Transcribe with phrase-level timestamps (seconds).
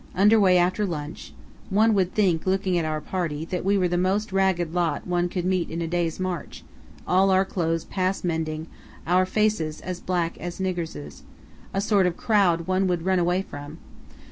[0.15, 1.31] Under way after lunch.
[1.69, 5.29] One would think, looking at our party, that we were the most ragged lot one
[5.29, 6.63] could meet in a day's march;
[7.05, 8.65] all our clothes past mending,
[9.05, 13.77] our faces as black as niggers'—a sort of crowd one would run away from.